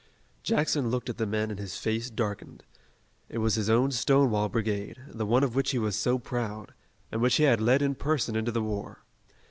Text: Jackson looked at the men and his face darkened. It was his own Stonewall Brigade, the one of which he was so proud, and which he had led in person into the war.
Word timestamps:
Jackson 0.41 0.89
looked 0.89 1.11
at 1.11 1.17
the 1.19 1.27
men 1.27 1.51
and 1.51 1.59
his 1.59 1.77
face 1.77 2.09
darkened. 2.09 2.63
It 3.29 3.37
was 3.37 3.53
his 3.53 3.69
own 3.69 3.91
Stonewall 3.91 4.49
Brigade, 4.49 4.97
the 5.07 5.27
one 5.27 5.43
of 5.43 5.53
which 5.53 5.69
he 5.69 5.77
was 5.77 5.95
so 5.95 6.17
proud, 6.17 6.73
and 7.11 7.21
which 7.21 7.35
he 7.35 7.43
had 7.43 7.61
led 7.61 7.83
in 7.83 7.93
person 7.93 8.35
into 8.35 8.51
the 8.51 8.63
war. 8.63 9.03